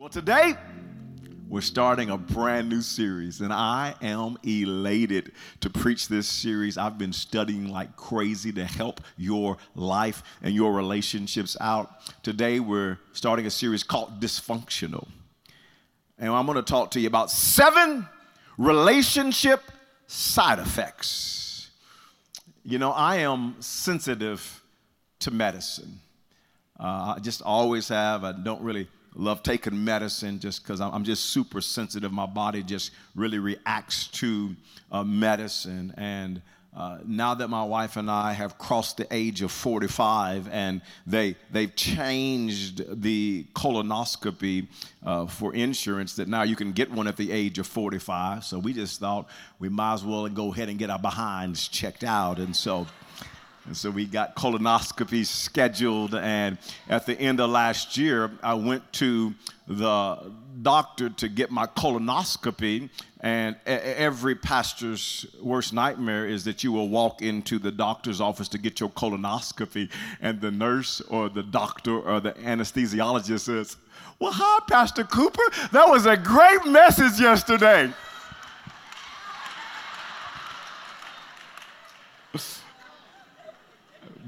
[0.00, 0.54] Well, today
[1.46, 6.78] we're starting a brand new series, and I am elated to preach this series.
[6.78, 11.90] I've been studying like crazy to help your life and your relationships out.
[12.22, 15.06] Today we're starting a series called Dysfunctional.
[16.18, 18.08] And I'm going to talk to you about seven
[18.56, 19.60] relationship
[20.06, 21.68] side effects.
[22.64, 24.62] You know, I am sensitive
[25.18, 26.00] to medicine.
[26.82, 28.24] Uh, I just always have.
[28.24, 32.12] I don't really love taking medicine just because I'm, just super sensitive.
[32.12, 34.54] My body just really reacts to
[34.92, 35.92] uh, medicine.
[35.96, 36.42] And
[36.76, 41.34] uh, now that my wife and I have crossed the age of 45 and they,
[41.50, 44.68] they've changed the colonoscopy
[45.04, 48.44] uh, for insurance, that now you can get one at the age of 45.
[48.44, 52.04] So we just thought we might as well go ahead and get our behinds checked
[52.04, 52.38] out.
[52.38, 52.86] And so
[53.70, 56.16] and so we got colonoscopies scheduled.
[56.16, 59.32] And at the end of last year, I went to
[59.68, 62.90] the doctor to get my colonoscopy.
[63.20, 68.58] And every pastor's worst nightmare is that you will walk into the doctor's office to
[68.58, 69.88] get your colonoscopy,
[70.20, 73.76] and the nurse or the doctor or the anesthesiologist says,
[74.18, 75.44] Well, hi, Pastor Cooper.
[75.70, 77.92] That was a great message yesterday.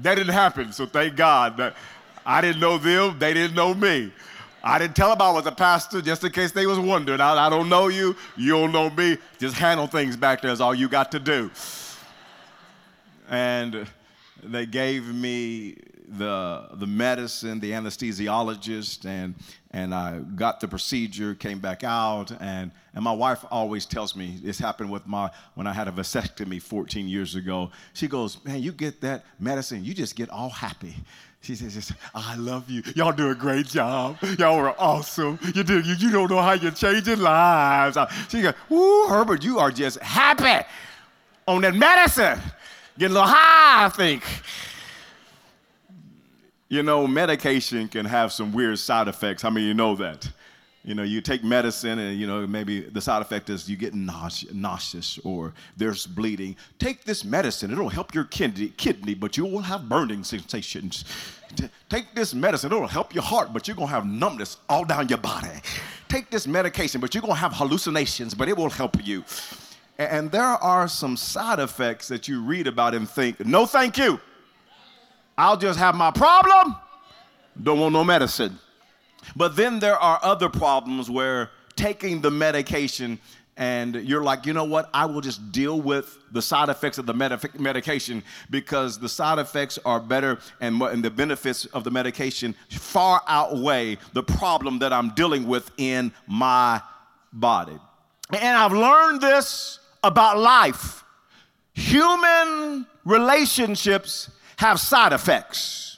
[0.03, 1.57] That didn't happen, so thank God.
[1.57, 1.75] That
[2.25, 4.11] I didn't know them, they didn't know me.
[4.63, 7.19] I didn't tell them I was a pastor just in case they was wondering.
[7.19, 9.17] I, I don't know you, you don't know me.
[9.39, 11.51] Just handle things back there is all you got to do.
[13.29, 13.87] And
[14.41, 19.35] they gave me the, the medicine, the anesthesiologist, and,
[19.73, 24.39] and I got the procedure, came back out, and, and my wife always tells me,
[24.43, 27.71] this happened with my, when I had a vasectomy 14 years ago.
[27.93, 30.95] She goes, man, you get that medicine, you just get all happy.
[31.41, 32.83] She says, I love you.
[32.95, 34.17] Y'all do a great job.
[34.39, 35.37] Y'all were awesome.
[35.53, 37.97] You do, you, you don't know how you're changing lives.
[38.29, 40.65] She goes, Ooh, Herbert, you are just happy
[41.45, 42.39] on that medicine.
[42.97, 44.23] Getting a little high, I think.
[46.73, 49.43] You know, medication can have some weird side effects.
[49.43, 50.27] How many of you know that?
[50.83, 53.93] You know, you take medicine and, you know, maybe the side effect is you get
[53.93, 56.55] nauseous or there's bleeding.
[56.79, 57.71] Take this medicine.
[57.71, 61.05] It'll help your kidney, kidney but you won't have burning sensations.
[61.89, 62.71] Take this medicine.
[62.71, 65.49] It'll help your heart, but you're going to have numbness all down your body.
[66.07, 69.23] Take this medication, but you're going to have hallucinations, but it will help you.
[69.99, 74.19] And there are some side effects that you read about and think, no, thank you.
[75.37, 76.75] I'll just have my problem,
[77.61, 78.59] don't want no medicine.
[79.35, 83.19] But then there are other problems where taking the medication
[83.55, 84.89] and you're like, you know what?
[84.93, 89.37] I will just deal with the side effects of the med- medication because the side
[89.37, 94.91] effects are better and, and the benefits of the medication far outweigh the problem that
[94.91, 96.81] I'm dealing with in my
[97.31, 97.77] body.
[98.31, 101.03] And I've learned this about life.
[101.73, 104.31] Human relationships
[104.63, 105.97] have side effects.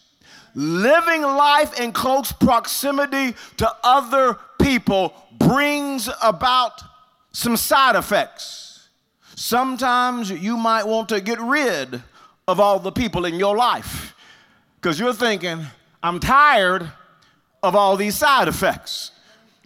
[0.55, 6.81] Living life in close proximity to other people brings about
[7.31, 8.87] some side effects.
[9.35, 12.01] Sometimes you might want to get rid
[12.47, 14.15] of all the people in your life
[14.81, 15.63] because you're thinking,
[16.01, 16.89] I'm tired
[17.61, 19.11] of all these side effects.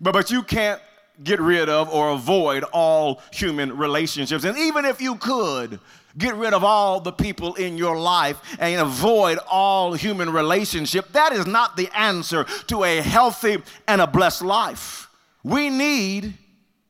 [0.02, 0.82] But, but you can't
[1.24, 4.44] get rid of or avoid all human relationships.
[4.44, 5.80] And even if you could,
[6.20, 11.12] get rid of all the people in your life and avoid all human relationship.
[11.14, 13.58] That is not the answer to a healthy
[13.88, 15.10] and a blessed life.
[15.44, 16.34] We need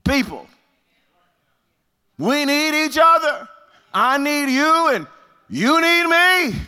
[0.03, 0.47] people.
[2.17, 3.47] We need each other.
[3.93, 5.07] I need you and
[5.49, 6.59] you need me.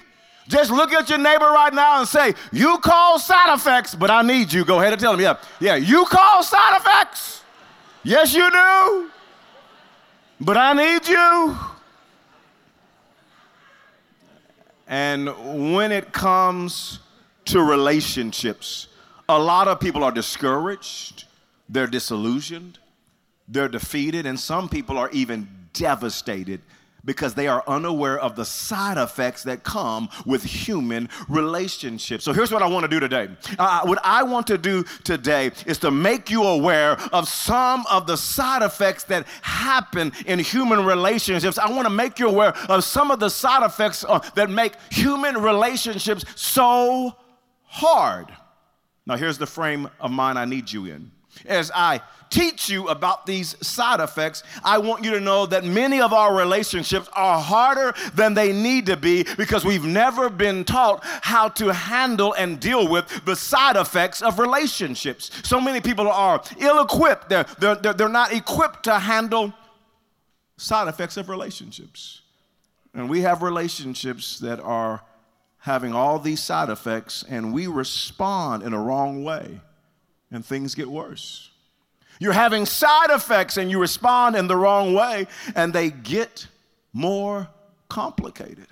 [0.47, 4.21] Just look at your neighbor right now and say, You call side effects, but I
[4.21, 4.65] need you.
[4.65, 7.41] Go ahead and tell him, Yeah, yeah, you call side effects.
[8.03, 9.09] Yes, you do.
[10.39, 11.57] But I need you.
[14.91, 15.29] And
[15.73, 16.99] when it comes
[17.45, 18.87] to relationships,
[19.29, 21.23] a lot of people are discouraged,
[21.69, 22.77] they're disillusioned,
[23.47, 26.59] they're defeated, and some people are even devastated
[27.03, 32.23] because they are unaware of the side effects that come with human relationships.
[32.23, 33.29] So here's what I want to do today.
[33.57, 38.07] Uh, what I want to do today is to make you aware of some of
[38.07, 41.57] the side effects that happen in human relationships.
[41.57, 44.73] I want to make you aware of some of the side effects uh, that make
[44.91, 47.15] human relationships so
[47.63, 48.27] hard.
[49.05, 51.11] Now, here's the frame of mind I need you in.
[51.45, 56.01] As I teach you about these side effects, I want you to know that many
[56.01, 61.01] of our relationships are harder than they need to be because we've never been taught
[61.03, 65.29] how to handle and deal with the side effects of relationships.
[65.43, 69.53] So many people are ill equipped, they're, they're, they're not equipped to handle
[70.57, 72.21] side effects of relationships.
[72.93, 75.01] And we have relationships that are
[75.59, 79.61] having all these side effects, and we respond in a wrong way,
[80.31, 81.49] and things get worse.
[82.19, 86.47] You're having side effects and you respond in the wrong way, and they get
[86.93, 87.47] more
[87.89, 88.67] complicated.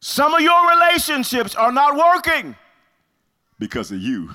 [0.00, 2.56] Some of your relationships are not working
[3.58, 4.30] because of you.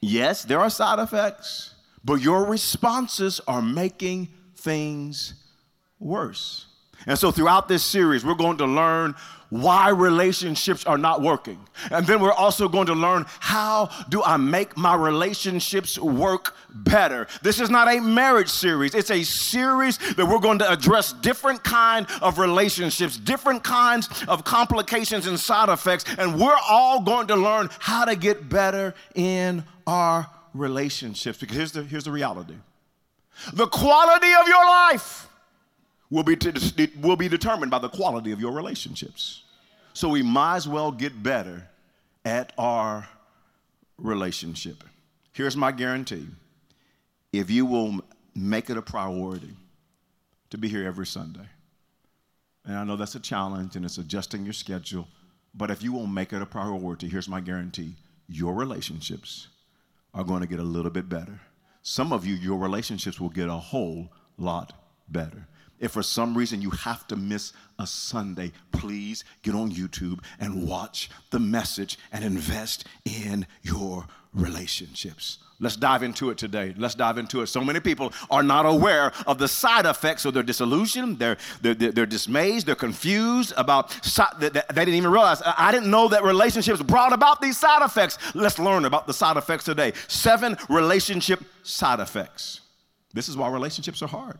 [0.00, 5.34] Yes, there are side effects, but your responses are making things
[5.98, 6.66] worse.
[7.06, 9.14] And so, throughout this series, we're going to learn
[9.50, 11.58] why relationships are not working.
[11.92, 17.28] And then we're also going to learn how do I make my relationships work better.
[17.42, 18.96] This is not a marriage series.
[18.96, 24.42] It's a series that we're going to address different kind of relationships, different kinds of
[24.44, 29.62] complications and side effects, and we're all going to learn how to get better in
[29.86, 32.54] our relationships because here's the here's the reality.
[33.52, 35.28] The quality of your life
[36.14, 36.36] will be,
[37.00, 39.42] will be determined by the quality of your relationships.
[39.94, 41.68] So we might as well get better
[42.24, 43.08] at our
[43.98, 44.84] relationship.
[45.32, 46.28] Here's my guarantee
[47.32, 48.00] if you will
[48.36, 49.50] make it a priority
[50.50, 51.48] to be here every Sunday,
[52.64, 55.08] and I know that's a challenge and it's adjusting your schedule,
[55.52, 57.96] but if you will make it a priority, here's my guarantee
[58.28, 59.48] your relationships
[60.14, 61.40] are going to get a little bit better.
[61.82, 64.72] Some of you, your relationships will get a whole lot
[65.08, 65.48] better.
[65.84, 70.66] If for some reason you have to miss a Sunday, please get on YouTube and
[70.66, 75.40] watch the message and invest in your relationships.
[75.60, 76.74] Let's dive into it today.
[76.78, 77.48] Let's dive into it.
[77.48, 81.18] So many people are not aware of the side effects of their disillusion.
[81.18, 82.62] They're, they're, they're dismayed.
[82.62, 83.90] They're confused about,
[84.40, 85.42] they didn't even realize.
[85.44, 88.16] I didn't know that relationships brought about these side effects.
[88.34, 89.92] Let's learn about the side effects today.
[90.08, 92.62] Seven relationship side effects.
[93.12, 94.38] This is why relationships are hard.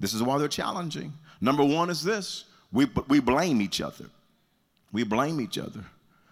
[0.00, 1.12] This is why they're challenging.
[1.40, 4.06] Number one is this we, we blame each other.
[4.92, 5.84] We blame each other.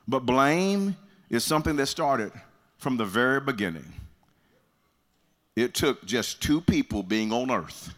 [0.06, 0.96] But blame
[1.30, 2.32] is something that started
[2.78, 3.92] from the very beginning.
[5.56, 7.94] It took just two people being on earth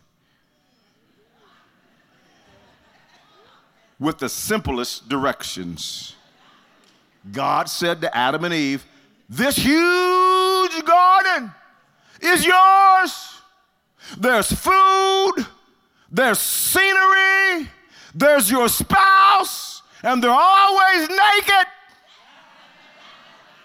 [3.98, 6.14] with the simplest directions.
[7.32, 8.84] God said to Adam and Eve,
[9.28, 11.52] This huge garden
[12.20, 13.40] is yours.
[14.18, 15.46] There's food,
[16.16, 17.68] there's scenery,
[18.14, 21.66] there's your spouse, and they're always naked.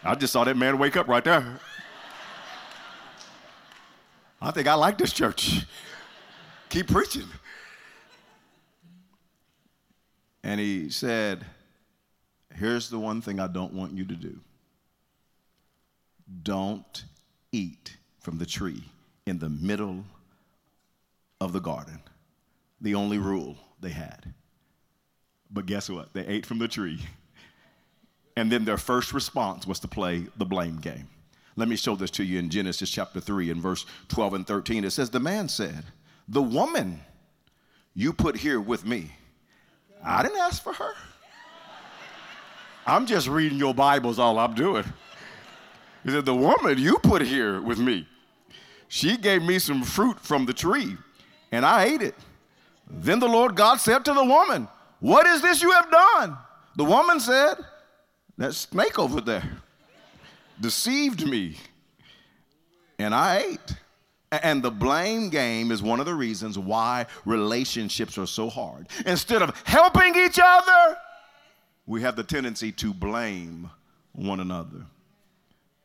[0.03, 1.59] I just saw that man wake up right there.
[4.41, 5.65] I think I like this church.
[6.69, 7.27] Keep preaching.
[10.43, 11.45] And he said,
[12.53, 14.37] Here's the one thing I don't want you to do
[16.43, 17.05] don't
[17.51, 18.83] eat from the tree
[19.25, 20.03] in the middle
[21.39, 22.01] of the garden
[22.81, 24.33] the only rule they had.
[25.49, 26.13] But guess what?
[26.13, 26.99] They ate from the tree.
[28.37, 31.09] And then their first response was to play the blame game.
[31.57, 34.85] Let me show this to you in Genesis chapter 3 and verse 12 and 13.
[34.85, 35.83] It says, The man said,
[36.29, 37.01] The woman
[37.93, 39.11] you put here with me,
[40.01, 40.93] I didn't ask for her.
[42.85, 44.85] I'm just reading your Bibles, all I'm doing.
[46.05, 48.07] He said, The woman you put here with me,
[48.87, 50.95] she gave me some fruit from the tree,
[51.51, 52.15] and I ate it.
[52.93, 54.67] Then the Lord God said to the woman,
[54.99, 56.37] What is this you have done?
[56.75, 57.55] The woman said,
[58.37, 59.49] That snake over there
[60.59, 61.57] deceived me,
[62.99, 63.75] and I ate.
[64.31, 68.87] And the blame game is one of the reasons why relationships are so hard.
[69.05, 70.97] Instead of helping each other,
[71.85, 73.69] we have the tendency to blame
[74.13, 74.85] one another.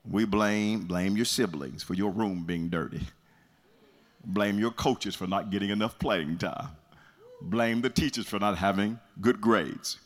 [0.08, 3.00] We blame blame your siblings for your room being dirty.
[4.24, 6.68] Blame your coaches for not getting enough playing time.
[7.40, 9.98] Blame the teachers for not having good grades.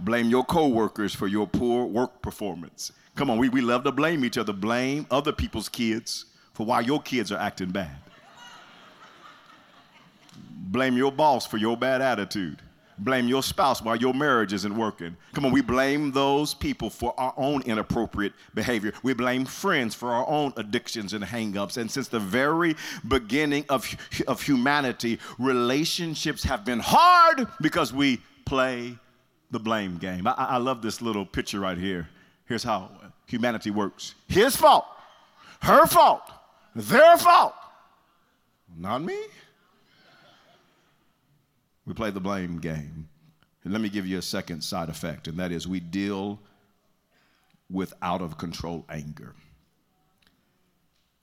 [0.00, 2.92] Blame your coworkers for your poor work performance.
[3.14, 4.52] Come on, we, we love to blame each other.
[4.52, 7.96] Blame other people's kids for why your kids are acting bad.
[10.36, 12.60] Blame your boss for your bad attitude.
[13.04, 15.16] Blame your spouse while your marriage isn't working.
[15.32, 18.92] Come on, we blame those people for our own inappropriate behavior.
[19.02, 21.78] We blame friends for our own addictions and hangups.
[21.78, 22.76] And since the very
[23.08, 23.88] beginning of,
[24.28, 28.96] of humanity, relationships have been hard because we play
[29.50, 30.26] the blame game.
[30.28, 32.08] I, I love this little picture right here.
[32.46, 32.90] Here's how
[33.26, 34.86] humanity works His fault.
[35.62, 36.22] her fault,
[36.76, 37.54] their fault.
[38.78, 39.18] Not me.
[41.86, 43.08] We play the blame game.
[43.64, 46.40] And let me give you a second side effect, and that is we deal
[47.70, 49.34] with out of control anger.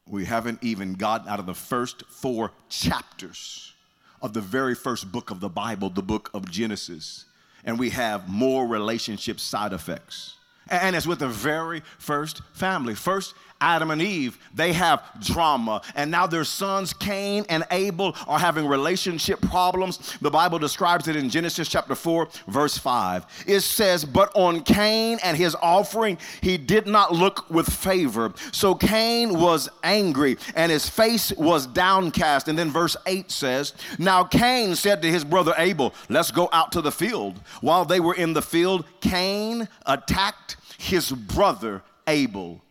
[0.08, 3.74] We haven't even gotten out of the first four chapters
[4.22, 7.25] of the very first book of the Bible, the book of Genesis,
[7.63, 10.36] and we have more relationship side effects.
[10.70, 12.96] And it's with the very first family.
[12.96, 15.82] First, Adam and Eve, they have drama.
[15.96, 20.18] And now their sons, Cain and Abel, are having relationship problems.
[20.22, 23.25] The Bible describes it in Genesis chapter 4, verse 5.
[23.48, 28.34] It says, But on Cain and his offering, he did not look with favor.
[28.51, 32.48] So Cain was angry and his face was downcast.
[32.48, 36.72] And then verse 8 says, Now Cain said to his brother Abel, Let's go out
[36.74, 37.42] to the field.
[37.62, 42.62] While they were in the field, Cain attacked his brother Abel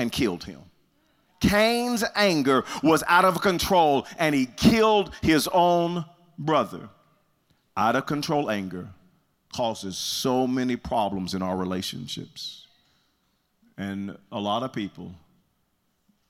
[0.00, 0.60] and killed him.
[1.40, 6.04] Cain's anger was out of control and he killed his own
[6.38, 6.88] brother.
[7.76, 8.88] Out of control anger
[9.54, 12.66] causes so many problems in our relationships.
[13.78, 15.12] And a lot of people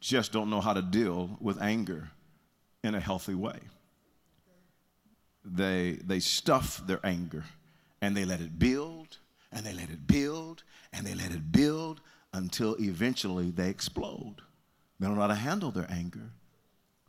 [0.00, 2.10] just don't know how to deal with anger
[2.84, 3.58] in a healthy way.
[5.44, 7.44] They, they stuff their anger
[8.00, 9.18] and they let it build
[9.52, 10.62] and they let it build
[10.92, 12.00] and they let it build
[12.32, 14.36] until eventually they explode.
[14.98, 16.30] They don't know how to handle their anger.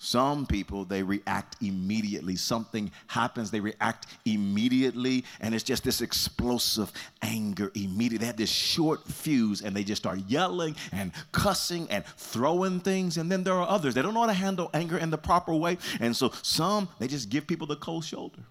[0.03, 2.35] Some people, they react immediately.
[2.35, 8.17] Something happens, they react immediately, and it's just this explosive anger immediately.
[8.17, 13.17] They have this short fuse and they just start yelling and cussing and throwing things.
[13.17, 15.53] And then there are others, they don't know how to handle anger in the proper
[15.53, 15.77] way.
[15.99, 18.41] And so some, they just give people the cold shoulder,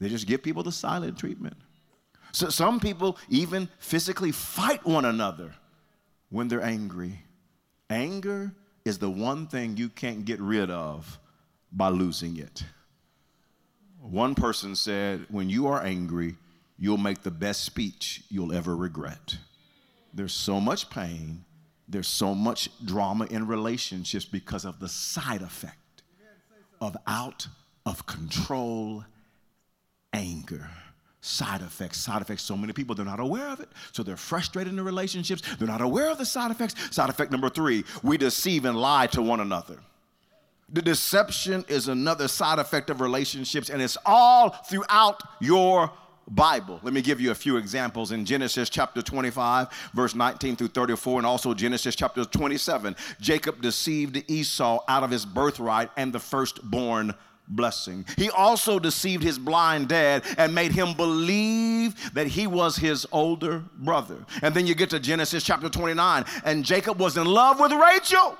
[0.00, 1.56] they just give people the silent treatment.
[2.32, 5.54] So some people even physically fight one another
[6.32, 7.20] when they're angry.
[7.90, 8.52] Anger
[8.84, 11.20] is the one thing you can't get rid of
[11.70, 12.64] by losing it.
[14.00, 16.34] One person said, When you are angry,
[16.78, 19.36] you'll make the best speech you'll ever regret.
[20.14, 21.44] There's so much pain,
[21.86, 26.02] there's so much drama in relationships because of the side effect
[26.80, 27.46] of out
[27.86, 29.04] of control
[30.12, 30.70] anger
[31.22, 31.98] side effects.
[31.98, 33.68] Side effects, so many people, they're not aware of it.
[33.92, 35.42] So they're frustrated in the relationships.
[35.56, 36.74] They're not aware of the side effects.
[36.94, 39.78] Side effect number three, we deceive and lie to one another.
[40.68, 45.92] The deception is another side effect of relationships, and it's all throughout your
[46.28, 46.80] Bible.
[46.82, 51.18] Let me give you a few examples in Genesis chapter 25, verse 19 through 34,
[51.20, 52.96] and also Genesis chapter 27.
[53.20, 57.14] Jacob deceived Esau out of his birthright and the firstborn
[57.48, 58.04] blessing.
[58.16, 63.62] He also deceived his blind dad and made him believe that he was his older
[63.78, 64.24] brother.
[64.42, 68.36] And then you get to Genesis chapter 29, and Jacob was in love with Rachel.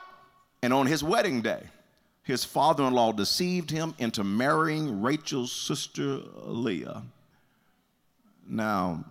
[0.63, 1.63] And on his wedding day,
[2.23, 7.03] his father in law deceived him into marrying Rachel's sister Leah.
[8.47, 9.05] Now,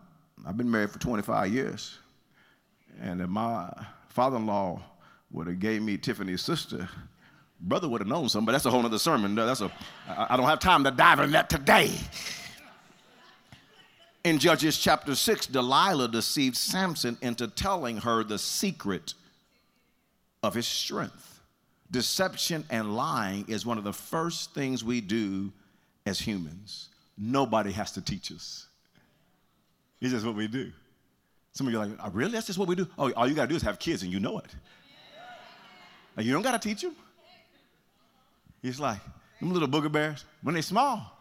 [0.46, 1.98] I've been married for 25 years,
[3.02, 3.72] and if my
[4.08, 4.82] father in law
[5.32, 6.90] would have gave me Tiffany's sister,
[7.62, 9.36] Brother would have known something, but that's a whole other sermon.
[9.36, 9.72] That's a,
[10.08, 11.92] I don't have time to dive in that today.
[14.24, 19.14] In Judges chapter 6, Delilah deceived Samson into telling her the secret
[20.44, 21.40] of his strength.
[21.90, 25.52] Deception and lying is one of the first things we do
[26.06, 26.90] as humans.
[27.18, 28.68] Nobody has to teach us.
[30.00, 30.72] It's just what we do.
[31.54, 32.32] Some of you are like, oh, really?
[32.32, 32.88] That's just what we do?
[32.98, 34.56] Oh, all you got to do is have kids and you know it.
[36.18, 36.96] You don't got to teach them.
[38.62, 39.00] He's like,
[39.40, 41.18] them little booger bears, when they're small.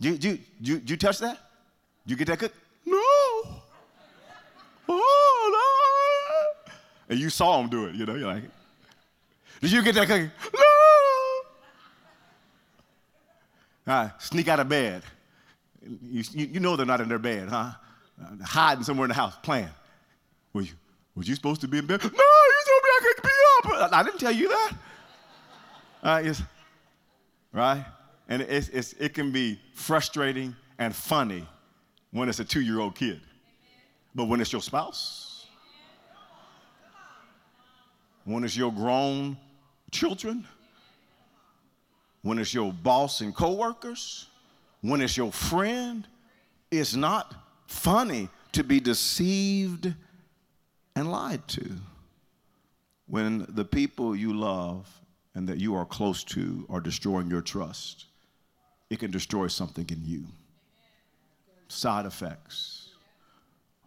[0.00, 1.38] You, you, you, you touch that?
[2.06, 2.52] You get that cook?
[2.86, 3.02] No.
[4.88, 6.72] Oh, no.
[7.10, 8.44] And you saw him do it, you know, you're like,
[9.60, 10.30] did you get that cookie?
[10.54, 10.60] No.
[13.92, 15.02] All right, sneak out of bed.
[15.82, 17.72] You, you, you, know they're not in their bed, huh?
[18.22, 19.68] Uh, hiding somewhere in the house, playing.
[20.52, 20.72] Were you,
[21.14, 22.02] was you supposed to be in bed?
[22.02, 23.92] No, you told me I could be up.
[23.92, 24.72] I didn't tell you that.
[26.02, 26.32] Uh,
[27.52, 27.84] right?
[28.28, 31.46] And it's, it's, it can be frustrating and funny
[32.10, 33.20] when it's a two year old kid.
[34.14, 35.46] But when it's your spouse,
[38.24, 39.36] when it's your grown
[39.90, 40.46] children,
[42.22, 44.26] when it's your boss and coworkers,
[44.80, 46.06] when it's your friend,
[46.70, 47.34] it's not
[47.66, 49.92] funny to be deceived
[50.94, 51.70] and lied to.
[53.06, 54.86] When the people you love
[55.38, 58.06] and that you are close to are destroying your trust,
[58.90, 60.24] it can destroy something in you.
[61.68, 62.88] Side effects.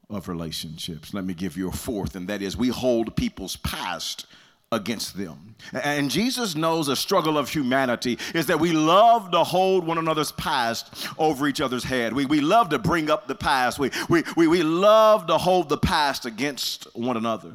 [0.09, 1.13] of relationships.
[1.13, 4.27] Let me give you a fourth, and that is we hold people's past
[4.71, 5.55] against them.
[5.73, 10.31] And Jesus knows a struggle of humanity is that we love to hold one another's
[10.31, 12.13] past over each other's head.
[12.13, 13.77] We, we love to bring up the past.
[13.77, 17.51] We, we, we, we love to hold the past against one another.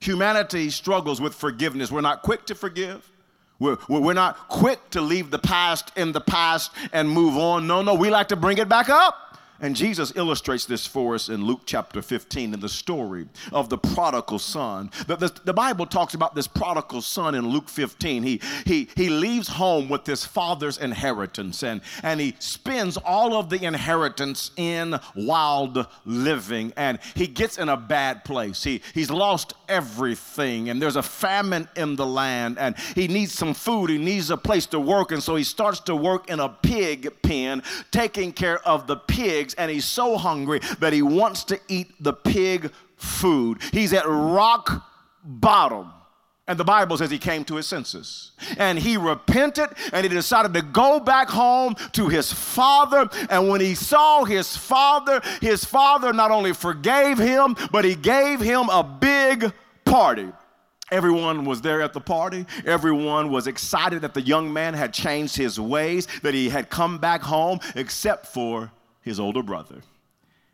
[0.00, 1.92] Humanity struggles with forgiveness.
[1.92, 3.06] We're not quick to forgive.
[3.60, 7.66] We're, we're not quick to leave the past in the past and move on.
[7.66, 9.27] No, no, we like to bring it back up.
[9.60, 13.78] And Jesus illustrates this for us in Luke chapter 15 in the story of the
[13.78, 14.90] prodigal son.
[15.06, 18.22] The, the, the, Bible talks about this prodigal son in Luke 15.
[18.22, 23.50] He, he, he leaves home with his father's inheritance and, and he spends all of
[23.50, 26.72] the inheritance in wild living.
[26.76, 28.62] And he gets in a bad place.
[28.62, 33.54] He, he's lost everything, and there's a famine in the land, and he needs some
[33.54, 33.90] food.
[33.90, 35.12] He needs a place to work.
[35.12, 39.47] And so he starts to work in a pig pen, taking care of the pigs
[39.48, 43.58] pigs, and he's so hungry that he wants to eat the pig food.
[43.72, 44.84] He's at rock
[45.24, 45.92] bottom.
[46.46, 48.32] And the Bible says he came to his senses.
[48.56, 53.06] And he repented and he decided to go back home to his father.
[53.28, 58.40] And when he saw his father, his father not only forgave him, but he gave
[58.40, 59.52] him a big
[59.84, 60.32] party.
[60.90, 62.46] Everyone was there at the party.
[62.64, 66.96] Everyone was excited that the young man had changed his ways, that he had come
[66.96, 68.72] back home, except for
[69.08, 69.82] his older brother.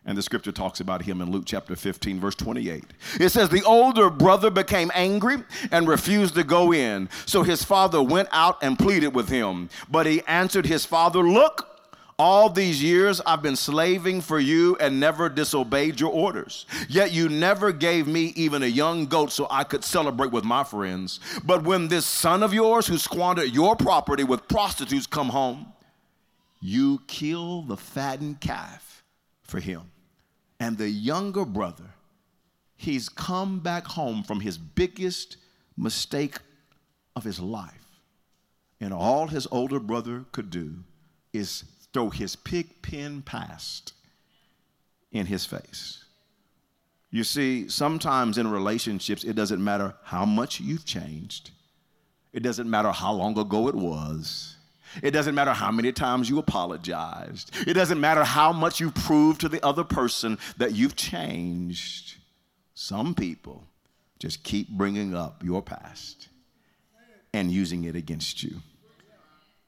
[0.07, 2.85] And the scripture talks about him in Luke chapter 15, verse 28.
[3.19, 5.39] It says, The older brother became angry
[5.73, 7.09] and refused to go in.
[7.25, 9.71] So his father went out and pleaded with him.
[9.91, 11.75] But he answered his father, Look,
[12.19, 16.67] all these years I've been slaving for you and never disobeyed your orders.
[16.89, 20.65] Yet you never gave me even a young goat so I could celebrate with my
[20.65, 21.19] friends.
[21.45, 25.74] But when this son of yours who squandered your property with prostitutes come home,
[26.64, 29.04] you kill the fattened calf
[29.42, 29.83] for him.
[30.59, 31.90] And the younger brother,
[32.75, 35.37] he's come back home from his biggest
[35.76, 36.38] mistake
[37.14, 38.00] of his life.
[38.80, 40.76] And all his older brother could do
[41.35, 43.92] is throw his pig pen past
[45.12, 46.02] in his face.
[47.11, 51.50] You see, sometimes in relationships, it doesn't matter how much you've changed,
[52.33, 54.54] it doesn't matter how long ago it was.
[55.02, 57.50] It doesn't matter how many times you apologized.
[57.66, 62.16] It doesn't matter how much you proved to the other person that you've changed.
[62.74, 63.64] Some people
[64.18, 66.28] just keep bringing up your past
[67.33, 68.57] and using it against you.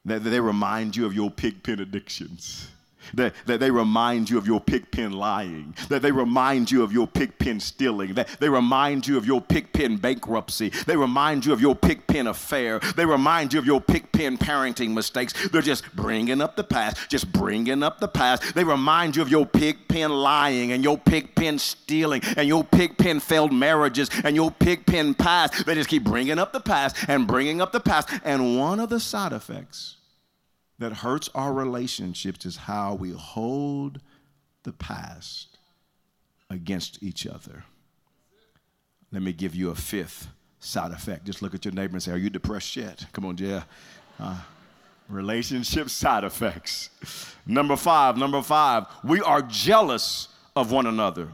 [0.05, 2.69] They, they remind you of your pigpen addictions
[3.13, 7.07] that, that they remind you of your pigpen lying, that they remind you of your
[7.07, 11.75] pigpen stealing, that they remind you of your pigpen bankruptcy, they remind you of your
[11.75, 15.33] pigpen affair, they remind you of your pigpen parenting mistakes.
[15.49, 18.55] They're just bringing up the past, just bringing up the past.
[18.55, 23.53] They remind you of your pigpen lying and your pigpen stealing and your pigpen failed
[23.53, 25.65] marriages and your pigpen past.
[25.65, 28.09] They just keep bringing up the past and bringing up the past.
[28.23, 29.96] And one of the side effects
[30.79, 33.99] that hurts our relationships is how we hold
[34.63, 35.57] the past
[36.49, 37.63] against each other.
[39.11, 40.27] Let me give you a fifth
[40.59, 41.25] side effect.
[41.25, 43.05] Just look at your neighbor and say, Are you depressed yet?
[43.13, 43.61] Come on, Jay.
[44.19, 44.37] Uh,
[45.09, 46.89] relationship side effects.
[47.45, 51.29] Number five, number five, we are jealous of one another.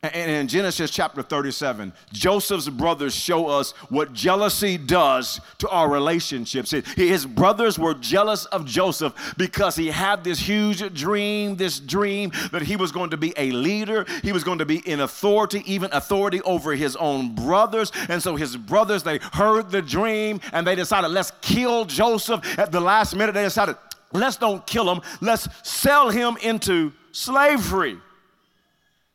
[0.00, 6.70] And in Genesis chapter 37, Joseph's brothers show us what jealousy does to our relationships.
[6.70, 12.62] His brothers were jealous of Joseph because he had this huge dream, this dream that
[12.62, 15.90] he was going to be a leader, he was going to be in authority, even
[15.92, 17.90] authority over his own brothers.
[18.08, 22.56] And so his brothers, they heard the dream and they decided, let's kill Joseph.
[22.56, 23.74] At the last minute, they decided,
[24.12, 27.98] let's don't kill him, let's sell him into slavery.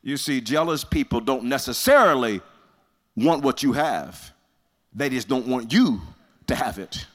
[0.04, 2.42] You see, jealous people don't necessarily
[3.16, 4.32] want what you have,
[4.94, 6.00] they just don't want you
[6.46, 7.06] to have it.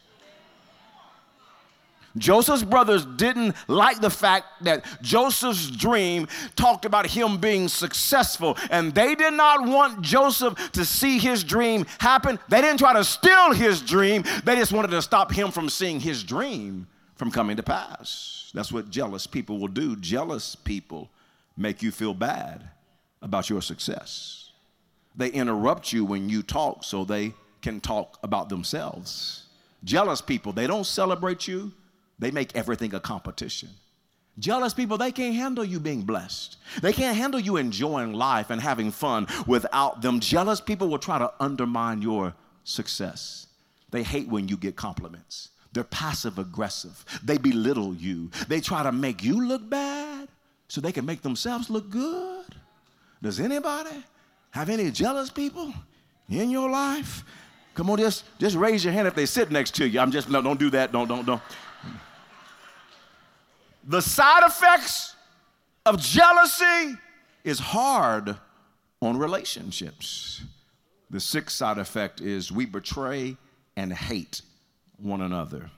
[2.17, 8.95] Joseph's brothers didn't like the fact that Joseph's dream talked about him being successful, and
[8.95, 12.39] they did not want Joseph to see his dream happen.
[12.49, 15.99] They didn't try to steal his dream, they just wanted to stop him from seeing
[15.99, 18.49] his dream from coming to pass.
[18.56, 19.95] That's what jealous people will do.
[19.95, 21.12] Jealous people
[21.56, 22.71] make you feel bad
[23.21, 24.51] about your success.
[25.15, 29.47] They interrupt you when you talk so they can talk about themselves.
[29.84, 31.71] Jealous people, they don't celebrate you,
[32.17, 33.69] they make everything a competition.
[34.38, 36.58] Jealous people, they can't handle you being blessed.
[36.82, 40.21] They can't handle you enjoying life and having fun without them.
[40.21, 43.47] Jealous people will try to undermine your success.
[43.91, 45.49] They hate when you get compliments.
[45.73, 47.03] They're passive aggressive.
[47.23, 48.32] They belittle you.
[48.47, 50.29] They try to make you look bad
[50.67, 52.28] so they can make themselves look good.
[53.21, 54.03] Does anybody
[54.51, 55.73] have any jealous people
[56.29, 57.23] in your life?
[57.73, 59.99] Come on, just, just raise your hand if they sit next to you.
[59.99, 60.91] I'm just, no, don't do that.
[60.91, 61.41] Don't, don't, don't.
[63.86, 65.15] The side effects
[65.86, 66.97] of jealousy
[67.43, 68.36] is hard
[69.01, 70.41] on relationships.
[71.10, 73.36] The sixth side effect is we betray
[73.75, 74.41] and hate
[74.97, 75.71] one another.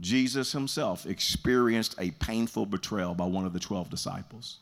[0.00, 4.58] Jesus himself experienced a painful betrayal by one of the 12 disciples.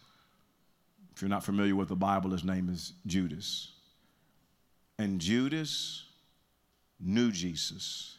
[1.19, 3.73] If you're not familiar with the Bible, his name is Judas.
[5.01, 6.05] And Judas
[7.01, 8.19] knew Jesus,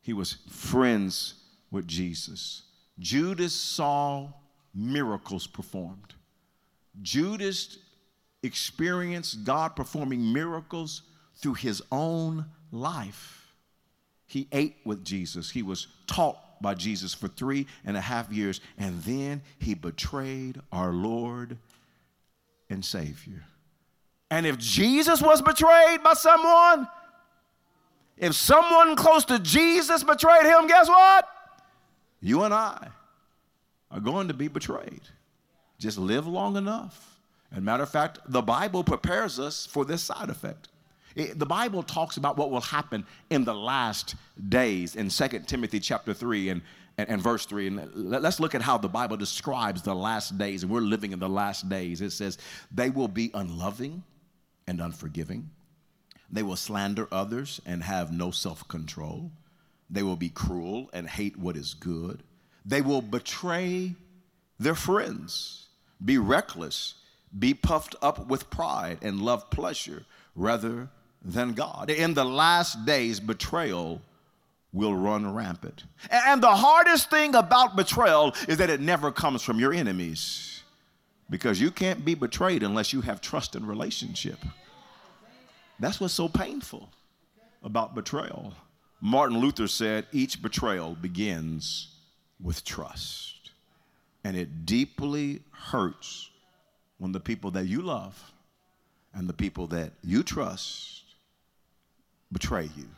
[0.00, 1.34] he was friends
[1.70, 2.62] with Jesus.
[2.98, 4.28] Judas saw
[4.74, 6.14] miracles performed.
[7.02, 7.76] Judas
[8.42, 11.02] experienced God performing miracles
[11.36, 13.52] through his own life.
[14.24, 18.62] He ate with Jesus, he was taught by Jesus for three and a half years,
[18.78, 21.58] and then he betrayed our Lord
[22.70, 23.44] and Savior.
[24.30, 26.88] And if Jesus was betrayed by someone,
[28.16, 31.28] if someone close to Jesus betrayed him, guess what?
[32.20, 32.88] You and I
[33.90, 35.02] are going to be betrayed.
[35.78, 37.18] Just live long enough
[37.52, 40.68] and matter of fact, the Bible prepares us for this side effect.
[41.14, 44.14] It, the Bible talks about what will happen in the last
[44.48, 46.62] days in 2 Timothy chapter 3 and,
[46.98, 47.68] and, and, verse 3.
[47.68, 51.18] And let's look at how the Bible describes the last days, and we're living in
[51.18, 52.00] the last days.
[52.00, 52.36] It says,
[52.70, 54.02] They will be unloving
[54.66, 55.50] and unforgiving.
[56.30, 59.30] They will slander others and have no self control.
[59.88, 62.22] They will be cruel and hate what is good.
[62.66, 63.94] They will betray
[64.58, 65.68] their friends,
[66.04, 66.94] be reckless
[67.36, 70.88] be puffed up with pride and love pleasure rather
[71.22, 71.90] than God.
[71.90, 74.00] In the last days, betrayal
[74.72, 75.84] will run rampant.
[76.10, 80.62] And the hardest thing about betrayal is that it never comes from your enemies
[81.30, 84.38] because you can't be betrayed unless you have trust and relationship.
[85.80, 86.90] That's what's so painful
[87.62, 88.54] about betrayal.
[89.00, 91.94] Martin Luther said each betrayal begins
[92.40, 93.50] with trust,
[94.24, 96.30] and it deeply hurts
[96.98, 98.32] when the people that you love
[99.14, 101.04] and the people that you trust
[102.32, 102.88] betray you.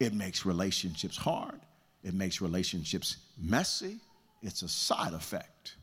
[0.00, 1.60] It makes relationships hard,
[2.02, 3.98] it makes relationships messy.
[4.42, 5.74] It's a side effect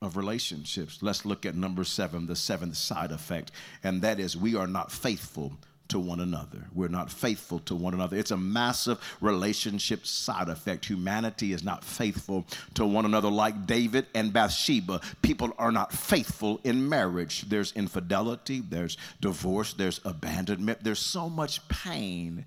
[0.00, 1.02] of relationships.
[1.02, 3.52] Let's look at number seven, the seventh side effect,
[3.84, 5.52] and that is we are not faithful
[5.88, 6.66] to one another.
[6.74, 8.16] We're not faithful to one another.
[8.16, 10.84] It's a massive relationship side effect.
[10.84, 15.00] Humanity is not faithful to one another like David and Bathsheba.
[15.22, 17.48] People are not faithful in marriage.
[17.48, 22.44] There's infidelity, there's divorce, there's abandonment, there's so much pain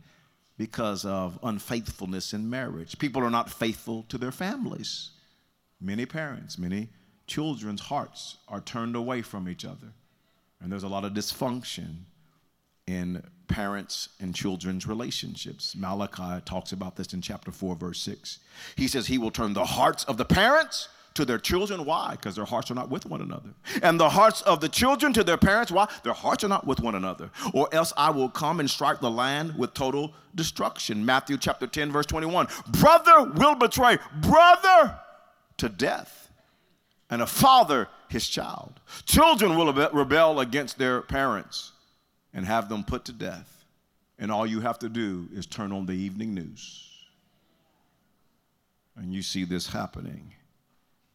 [0.61, 2.99] because of unfaithfulness in marriage.
[2.99, 5.09] People are not faithful to their families.
[5.81, 6.89] Many parents, many
[7.25, 9.87] children's hearts are turned away from each other.
[10.59, 12.03] And there's a lot of dysfunction
[12.85, 15.75] in parents and children's relationships.
[15.75, 18.37] Malachi talks about this in chapter 4, verse 6.
[18.75, 21.85] He says, He will turn the hearts of the parents to their children.
[21.85, 22.11] Why?
[22.11, 23.49] Because their hearts are not with one another.
[23.81, 25.71] And the hearts of the children to their parents.
[25.71, 25.87] Why?
[26.03, 27.29] Their hearts are not with one another.
[27.53, 31.05] Or else I will come and strike the land with total destruction.
[31.05, 32.47] Matthew chapter 10, verse 21.
[32.79, 34.97] Brother will betray brother
[35.57, 36.29] to death,
[37.09, 38.79] and a father his child.
[39.05, 41.71] Children will rebel against their parents
[42.33, 43.65] and have them put to death.
[44.17, 46.87] And all you have to do is turn on the evening news.
[48.95, 50.33] And you see this happening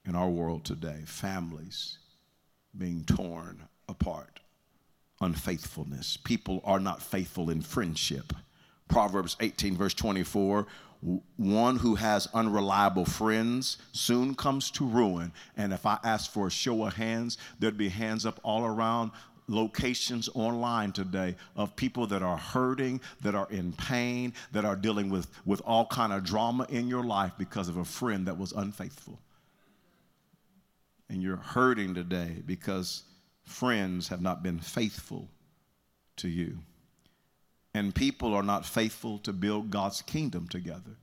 [0.06, 1.98] in our world today families
[2.76, 4.40] being torn apart,
[5.20, 6.16] unfaithfulness.
[6.16, 8.32] People are not faithful in friendship.
[8.88, 10.66] Proverbs 18, verse 24
[11.36, 15.30] one who has unreliable friends soon comes to ruin.
[15.56, 19.12] And if I ask for a show of hands, there'd be hands up all around
[19.48, 25.08] locations online today of people that are hurting, that are in pain, that are dealing
[25.08, 28.52] with, with all kind of drama in your life because of a friend that was
[28.52, 29.20] unfaithful.
[31.08, 33.04] And you're hurting today because
[33.44, 35.28] friends have not been faithful
[36.16, 36.58] to you.
[37.74, 40.96] And people are not faithful to build God's kingdom together.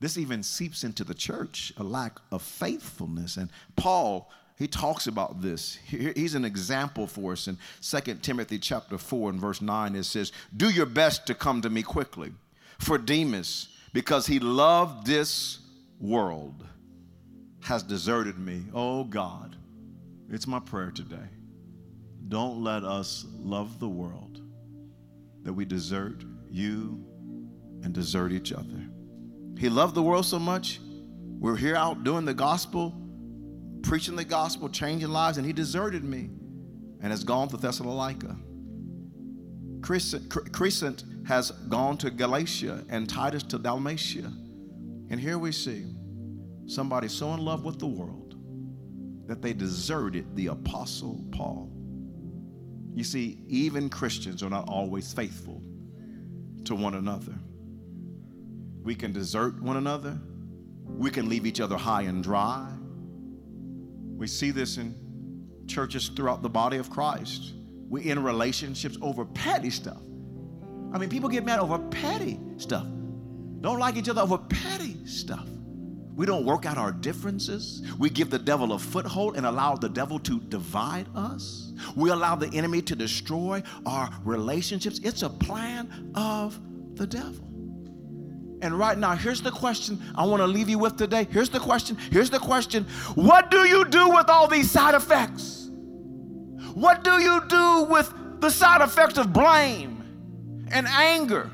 [0.00, 3.36] This even seeps into the church, a lack of faithfulness.
[3.36, 5.78] And Paul he talks about this.
[5.86, 9.96] He's an example for us in 2 Timothy chapter 4 and verse 9.
[9.96, 12.32] It says, Do your best to come to me quickly.
[12.78, 15.58] For Demas, because he loved this
[16.00, 16.64] world,
[17.64, 18.64] has deserted me.
[18.72, 19.56] Oh God,
[20.30, 21.28] it's my prayer today.
[22.28, 24.40] Don't let us love the world
[25.42, 27.04] that we desert you
[27.82, 28.88] and desert each other.
[29.58, 30.80] He loved the world so much.
[31.38, 32.94] We're here out doing the gospel
[33.84, 36.30] preaching the gospel, changing lives, and he deserted me
[37.00, 38.36] and has gone to Thessalonica.
[39.80, 44.32] Crescens, has gone to Galatia and Titus to Dalmatia.
[45.10, 45.84] And here we see
[46.66, 48.36] somebody so in love with the world
[49.26, 51.70] that they deserted the Apostle Paul.
[52.94, 55.62] You see, even Christians are not always faithful
[56.64, 57.34] to one another.
[58.82, 60.18] We can desert one another,
[60.86, 62.68] we can leave each other high and dry.
[64.16, 64.94] We see this in
[65.66, 67.54] churches throughout the body of Christ.
[67.88, 70.02] We're in relationships over petty stuff.
[70.92, 72.86] I mean, people get mad over petty stuff.
[73.60, 75.48] Don't like each other over petty stuff.
[76.14, 77.82] We don't work out our differences.
[77.98, 81.72] We give the devil a foothold and allow the devil to divide us.
[81.96, 85.00] We allow the enemy to destroy our relationships.
[85.02, 86.58] It's a plan of
[86.94, 87.44] the devil.
[88.62, 91.26] And right now, here's the question I want to leave you with today.
[91.30, 91.96] Here's the question.
[92.10, 92.84] Here's the question.
[93.14, 95.68] What do you do with all these side effects?
[96.74, 101.50] What do you do with the side effects of blame and anger?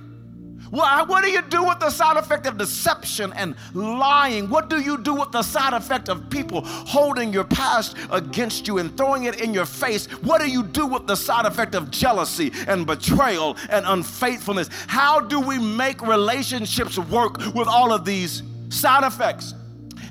[0.71, 4.49] What, what do you do with the side effect of deception and lying?
[4.49, 8.79] What do you do with the side effect of people holding your past against you
[8.79, 10.07] and throwing it in your face?
[10.23, 14.71] What do you do with the side effect of jealousy and betrayal and unfaithfulness?
[14.87, 19.55] How do we make relationships work with all of these side effects?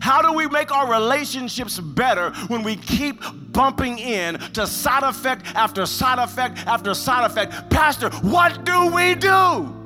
[0.02, 5.46] How do we make our relationships better when we keep bumping in to side effect
[5.56, 7.70] after side effect after side effect?
[7.70, 9.79] Pastor, what do we do?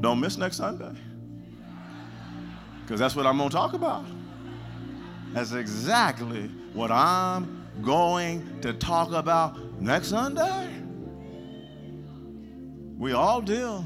[0.00, 0.92] Don't miss next Sunday.
[2.82, 4.04] Because that's what I'm going to talk about.
[5.32, 10.68] That's exactly what I'm going to talk about next Sunday.
[12.98, 13.84] We all deal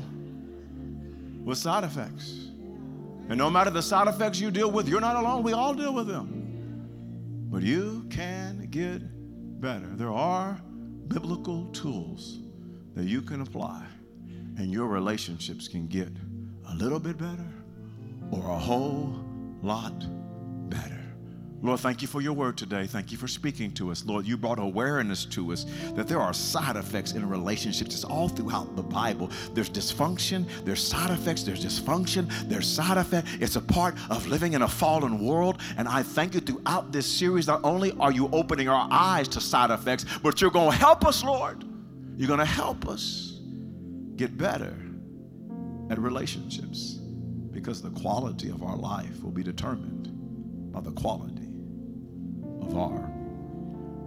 [1.44, 2.48] with side effects.
[3.29, 5.42] And no matter the side effects you deal with, you're not alone.
[5.42, 7.48] We all deal with them.
[7.50, 9.03] But you can get
[9.61, 9.88] better.
[9.94, 10.59] There are
[11.09, 12.38] biblical tools
[12.94, 13.85] that you can apply
[14.57, 16.09] and your relationships can get
[16.71, 17.47] a little bit better
[18.31, 19.14] or a whole
[19.62, 19.95] lot
[20.69, 21.01] better.
[21.64, 22.87] Lord, thank you for your word today.
[22.87, 24.05] Thank you for speaking to us.
[24.05, 25.64] Lord, you brought awareness to us
[25.95, 27.95] that there are side effects in relationships.
[27.95, 29.31] It's all throughout the Bible.
[29.55, 33.29] There's dysfunction, there's side effects, there's dysfunction, there's side effect.
[33.40, 35.59] It's a part of living in a fallen world.
[35.79, 39.40] And I thank you throughout this series, not only are you opening our eyes to
[39.40, 41.64] side effects, but you're going to help us, Lord.
[42.19, 43.34] You're going to help us
[44.16, 44.77] get better
[45.90, 47.00] at relationships
[47.50, 50.11] because the quality of our life will be determined
[50.72, 51.48] by the quality
[52.61, 53.11] of our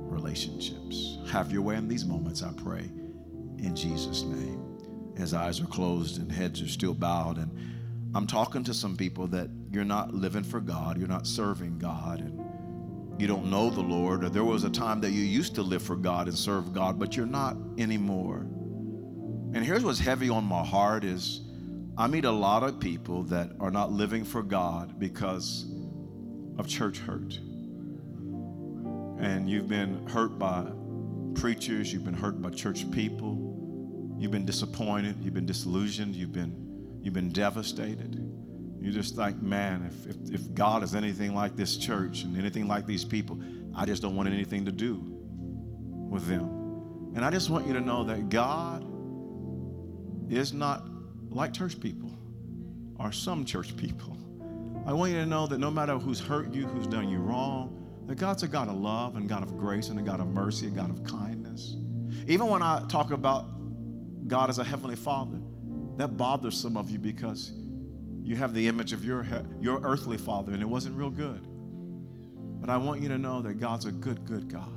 [0.10, 1.18] relationships.
[1.32, 2.90] Have your way in these moments, I pray,
[3.58, 4.64] in Jesus' name.
[5.18, 7.52] As eyes are closed and heads are still bowed, and
[8.14, 12.20] I'm talking to some people that you're not living for God, you're not serving God,
[12.20, 12.40] and
[13.20, 15.82] you don't know the Lord, or there was a time that you used to live
[15.82, 18.46] for God and serve God, but you're not anymore.
[19.54, 21.42] And here's what's heavy on my heart is
[21.98, 25.66] I meet a lot of people that are not living for God because
[26.58, 27.40] of church hurt.
[29.20, 30.68] And you've been hurt by
[31.34, 37.00] preachers, you've been hurt by church people, you've been disappointed, you've been disillusioned, you've been
[37.02, 38.16] you've been devastated.
[38.80, 42.68] You just think, man, if, if, if God is anything like this church and anything
[42.68, 43.42] like these people,
[43.76, 45.02] I just don't want anything to do
[46.10, 47.14] with them.
[47.16, 48.86] And I just want you to know that God
[50.30, 50.86] is not
[51.30, 52.12] like church people
[53.00, 54.18] or some church people.
[54.86, 57.74] I want you to know that no matter who's hurt you, who's done you wrong,
[58.08, 60.68] that God's a God of love and God of grace and a God of mercy,
[60.68, 61.76] a God of kindness.
[62.26, 63.48] Even when I talk about
[64.28, 65.40] God as a heavenly father,
[65.98, 67.52] that bothers some of you because
[68.24, 69.26] you have the image of your,
[69.60, 71.46] your earthly father and it wasn't real good.
[72.60, 74.72] But I want you to know that God's a good, good God.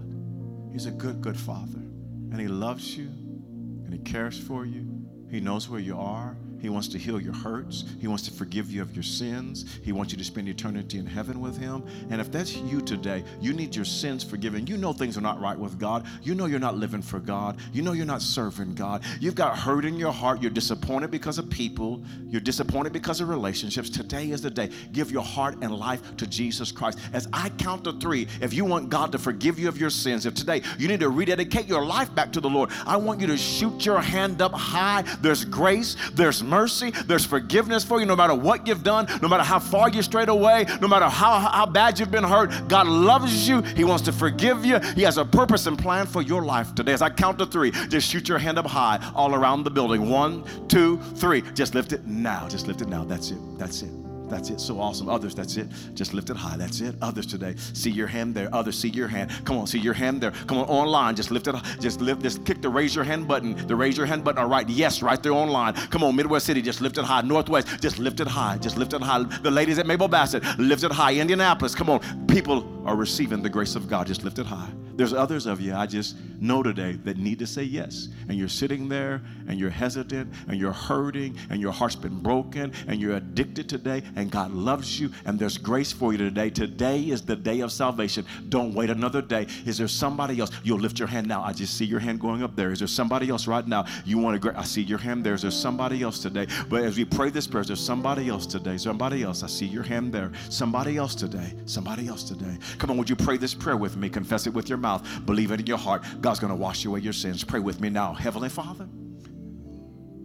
[0.72, 1.78] He's a good, good father.
[1.78, 4.89] And He loves you and He cares for you
[5.30, 6.36] he knows where you are.
[6.60, 7.84] He wants to heal your hurts.
[8.00, 9.64] He wants to forgive you of your sins.
[9.82, 11.84] He wants you to spend eternity in heaven with Him.
[12.10, 14.66] And if that's you today, you need your sins forgiven.
[14.66, 16.06] You know things are not right with God.
[16.22, 17.58] You know you're not living for God.
[17.72, 19.02] You know you're not serving God.
[19.20, 20.42] You've got hurt in your heart.
[20.42, 22.02] You're disappointed because of people.
[22.26, 23.90] You're disappointed because of relationships.
[23.90, 24.70] Today is the day.
[24.92, 26.98] Give your heart and life to Jesus Christ.
[27.12, 30.26] As I count to three, if you want God to forgive you of your sins,
[30.26, 33.26] if today you need to rededicate your life back to the Lord, I want you
[33.28, 35.02] to shoot your hand up high.
[35.20, 39.44] There's grace, there's mercy, there's forgiveness for you no matter what you've done, no matter
[39.44, 42.50] how far you strayed away, no matter how, how bad you've been hurt.
[42.68, 43.62] God loves you.
[43.62, 44.78] He wants to forgive you.
[44.94, 46.92] He has a purpose and plan for your life today.
[46.92, 50.08] As I count to three, just shoot your hand up high all around the building.
[50.08, 51.42] One, two, three.
[51.54, 52.48] Just lift it now.
[52.48, 53.04] Just lift it now.
[53.04, 53.38] That's it.
[53.58, 54.09] That's it.
[54.30, 54.60] That's it.
[54.60, 55.08] So awesome.
[55.08, 55.68] Others, that's it.
[55.94, 56.56] Just lift it high.
[56.56, 56.94] That's it.
[57.02, 57.54] Others today.
[57.72, 58.48] See your hand there.
[58.54, 59.30] Others, see your hand.
[59.44, 60.30] Come on, see your hand there.
[60.30, 61.16] Come on, online.
[61.16, 61.54] Just lift it.
[61.80, 62.22] Just lift.
[62.22, 63.54] Just kick the raise your hand button.
[63.66, 64.42] The raise your hand button.
[64.42, 64.68] All right.
[64.68, 65.74] Yes, right there online.
[65.74, 66.62] Come on, Midwest City.
[66.62, 67.22] Just lift it high.
[67.22, 67.80] Northwest.
[67.80, 68.58] Just lift it high.
[68.58, 69.22] Just lift it high.
[69.22, 70.42] The ladies at Mabel Bassett.
[70.58, 71.14] Lift it high.
[71.14, 71.74] Indianapolis.
[71.74, 72.26] Come on.
[72.26, 74.06] People are receiving the grace of God.
[74.06, 74.70] Just lift it high.
[75.00, 78.08] There's others of you I just know today that need to say yes.
[78.28, 82.74] And you're sitting there and you're hesitant and you're hurting and your heart's been broken
[82.86, 86.50] and you're addicted today and God loves you and there's grace for you today.
[86.50, 88.26] Today is the day of salvation.
[88.50, 89.46] Don't wait another day.
[89.64, 90.50] Is there somebody else?
[90.64, 91.42] You'll lift your hand now.
[91.42, 92.70] I just see your hand going up there.
[92.70, 93.86] Is there somebody else right now?
[94.04, 95.32] You want to, I see your hand there.
[95.32, 96.46] Is there somebody else today?
[96.68, 98.76] But as we pray this prayer, is there somebody else today?
[98.76, 99.42] Somebody else.
[99.42, 100.30] I see your hand there.
[100.50, 101.54] Somebody else today.
[101.64, 102.58] Somebody else today.
[102.76, 104.10] Come on, would you pray this prayer with me?
[104.10, 104.89] Confess it with your mouth.
[104.98, 106.04] Believe it in your heart.
[106.20, 107.44] God's going to wash away your sins.
[107.44, 108.12] Pray with me now.
[108.12, 108.88] Heavenly Father,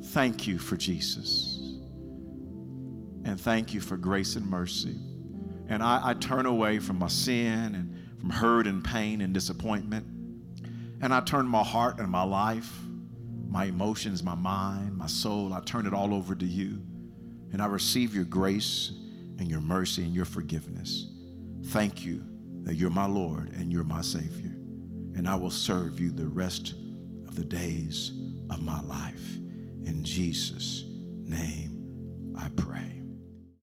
[0.06, 1.60] thank you for Jesus.
[3.26, 4.96] And thank you for grace and mercy.
[5.68, 10.06] And I, I turn away from my sin and from hurt and pain and disappointment.
[11.02, 12.72] And I turn my heart and my life,
[13.48, 16.82] my emotions, my mind, my soul, I turn it all over to you.
[17.52, 18.92] And I receive your grace
[19.40, 21.08] and your mercy and your forgiveness.
[21.68, 22.24] Thank you
[22.64, 24.55] that you're my Lord and you're my Savior
[25.16, 26.74] and I will serve you the rest
[27.28, 28.12] of the days
[28.50, 29.38] of my life.
[29.86, 30.84] In Jesus'
[31.24, 33.05] name, I pray.